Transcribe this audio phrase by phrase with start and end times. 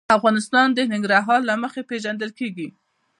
[0.17, 2.67] افغانستان د ننګرهار له مخې پېژندل کېږي.